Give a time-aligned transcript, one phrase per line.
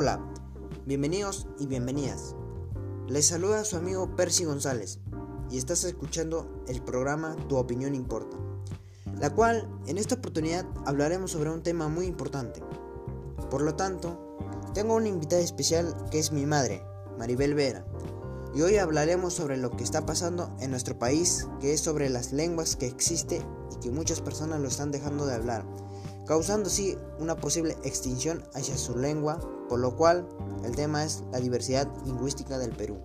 [0.00, 0.20] Hola,
[0.86, 2.36] bienvenidos y bienvenidas.
[3.08, 5.00] Les saluda su amigo Percy González
[5.50, 8.36] y estás escuchando el programa Tu opinión importa,
[9.18, 12.62] la cual en esta oportunidad hablaremos sobre un tema muy importante.
[13.50, 14.38] Por lo tanto,
[14.72, 16.80] tengo una invitada especial que es mi madre,
[17.18, 17.84] Maribel Vera,
[18.54, 22.32] y hoy hablaremos sobre lo que está pasando en nuestro país, que es sobre las
[22.32, 25.64] lenguas que existe y que muchas personas lo están dejando de hablar,
[26.28, 30.28] causando así una posible extinción hacia su lengua, por lo cual
[30.62, 32.98] el tema es la diversidad lingüística del Perú.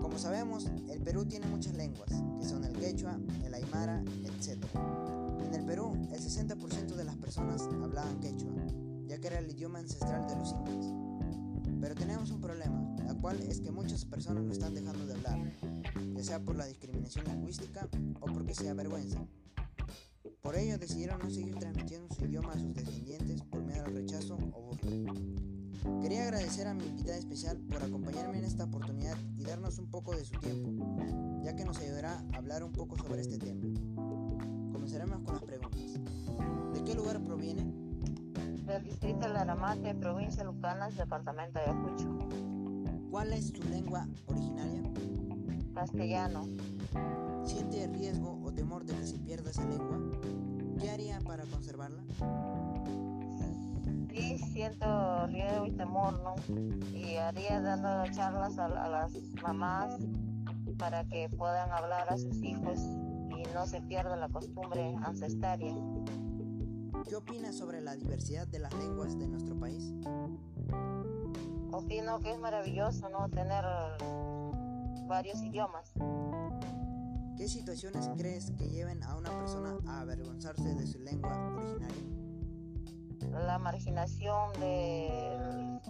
[0.00, 2.10] Como sabemos, el Perú tiene muchas lenguas,
[2.40, 4.64] que son el quechua, el aymara, etc.
[5.44, 8.49] En el Perú, el 60% de las personas hablaban quechua,
[9.40, 10.92] el idioma ancestral de los incas.
[11.80, 15.38] Pero tenemos un problema, la cual es que muchas personas lo están dejando de hablar,
[16.14, 17.88] ya sea por la discriminación lingüística
[18.20, 19.26] o porque se avergüenzan.
[20.42, 24.36] Por ello decidieron no seguir transmitiendo su idioma a sus descendientes por miedo al rechazo
[24.52, 25.14] o burla.
[26.02, 30.14] Quería agradecer a mi invitada especial por acompañarme en esta oportunidad y darnos un poco
[30.14, 30.70] de su tiempo,
[31.42, 33.62] ya que nos ayudará a hablar un poco sobre este tema.
[34.72, 35.94] Comenzaremos con las preguntas.
[36.74, 37.79] ¿De qué lugar proviene?
[38.70, 42.18] Del distrito de Laramate, provincia de Lucanas, departamento de Ayacucho.
[43.10, 44.82] ¿Cuál es su lengua originaria?
[45.74, 46.46] Castellano.
[47.44, 49.98] ¿Siente riesgo o temor de que se pierda esa lengua?
[50.78, 52.02] ¿Qué haría para conservarla?
[54.12, 56.34] Sí, siento riesgo y temor, ¿no?
[56.96, 59.96] Y haría dando charlas a, a las mamás
[60.78, 62.78] para que puedan hablar a sus hijos
[63.36, 65.74] y no se pierda la costumbre ancestaria.
[67.10, 69.92] ¿Qué opina sobre la diversidad de las lenguas de nuestro país?
[71.72, 73.28] Opino que es maravilloso, ¿no?
[73.28, 73.64] Tener
[75.08, 75.92] varios idiomas.
[77.36, 82.04] ¿Qué situaciones crees que lleven a una persona a avergonzarse de su lengua originaria?
[83.44, 85.80] La marginación de,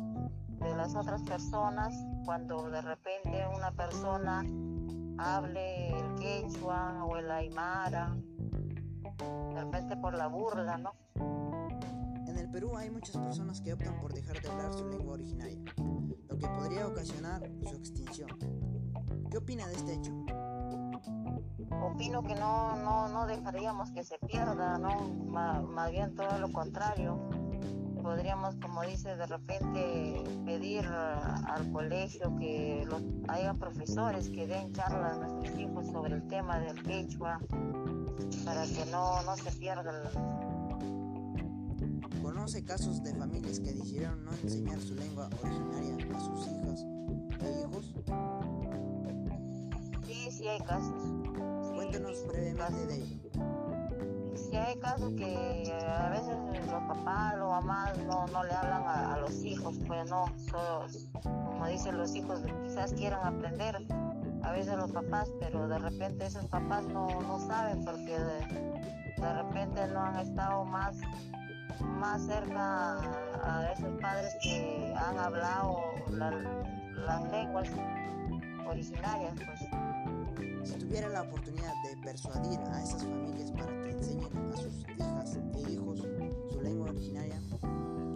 [0.58, 1.92] de las otras personas
[2.25, 4.42] cuando de repente una persona
[5.19, 8.16] hable el quechua o el aymara,
[9.54, 10.93] de repente por la burla, ¿no?
[12.26, 15.56] En el Perú hay muchas personas que optan por dejar de hablar su lengua originaria,
[16.28, 18.28] lo que podría ocasionar su extinción.
[19.31, 20.10] ¿Qué opina de este hecho?
[21.81, 25.10] Opino que no, no, no dejaríamos que se pierda, ¿no?
[25.28, 27.31] Más bien todo lo contrario.
[28.03, 35.19] Podríamos, como dice, de repente pedir al colegio que los, haya profesores que den charlas
[35.19, 37.41] a nuestros hijos sobre el tema del quechua
[38.44, 40.50] para que no, no se pierda el,
[42.22, 46.84] ¿Conoce casos de familias que decidieron no enseñar su lengua originaria a sus hijas
[47.41, 47.94] e hijos?
[50.06, 51.03] Sí, sí hay casos.
[51.03, 53.50] Sí, Cuéntenos sí, brevemente de ello.
[54.50, 59.16] Sí hay casos que a veces los papás, los mamás no, no le hablan a,
[59.19, 60.87] los hijos, pues no, solo,
[61.22, 63.77] como dicen los hijos, quizás quieran aprender
[64.43, 69.33] a veces los papás, pero de repente esos papás no, no saben porque de, de
[69.34, 70.97] repente no han estado más,
[71.82, 72.99] más cerca
[73.44, 75.78] a esos padres que han hablado
[76.11, 76.65] la-
[77.06, 77.69] las lenguas
[78.66, 79.60] originarias, pues.
[80.69, 85.38] Si tuviera la oportunidad de persuadir a esas familias para que enseñen a sus hijas
[85.54, 86.00] e hijos
[86.53, 87.41] su lengua originaria,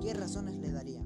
[0.02, 1.00] ¿qué razones le daría?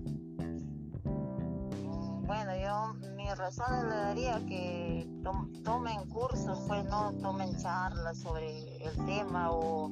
[1.04, 8.18] Mm, Bueno, yo mis razones le daría que tom- tomen cursos, pues no tomen charlas
[8.18, 9.90] sobre el tema o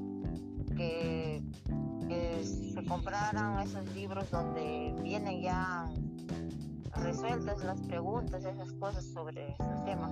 [0.77, 1.43] que,
[2.09, 5.89] que se compraran esos libros donde vienen ya
[7.03, 10.09] resueltas las preguntas, esas cosas sobre el tema.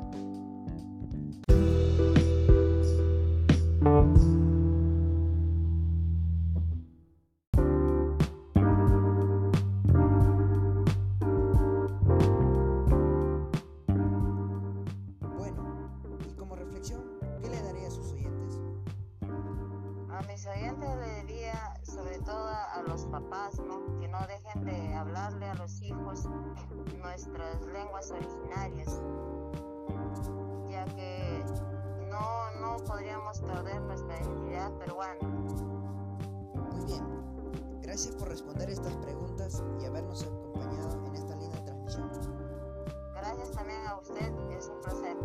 [15.36, 15.90] Bueno,
[16.28, 17.02] y como reflexión,
[17.40, 18.60] ¿qué le daría a sus oyentes?
[20.10, 23.98] A mis oyentes le diría, sobre todo a los papás, ¿no?
[23.98, 26.03] que no dejen de hablarle a los hijos
[27.02, 29.02] nuestras lenguas originarias,
[30.70, 31.44] ya que
[32.08, 35.28] no, no podríamos perder nuestra identidad peruana.
[36.70, 37.04] Muy bien,
[37.82, 42.10] gracias por responder estas preguntas y habernos acompañado en esta linda transmisión.
[43.14, 45.16] Gracias también a usted, es un placer.